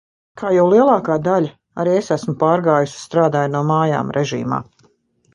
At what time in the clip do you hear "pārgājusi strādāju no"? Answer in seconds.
2.43-3.61